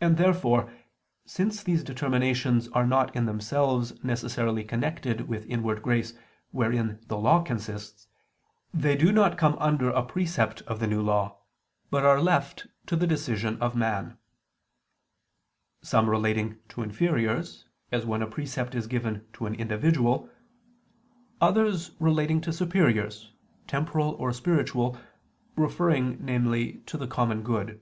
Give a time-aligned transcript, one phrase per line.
[0.00, 0.72] And therefore,
[1.26, 6.14] since these determinations are not in themselves necessarily connected with inward grace
[6.52, 8.06] wherein the Law consists,
[8.72, 11.40] they do not come under a precept of the New Law,
[11.90, 14.16] but are left to the decision of man;
[15.82, 20.30] some relating to inferiors as when a precept is given to an individual;
[21.40, 23.32] others, relating to superiors,
[23.66, 24.96] temporal or spiritual,
[25.56, 27.80] referring, namely, to the common good.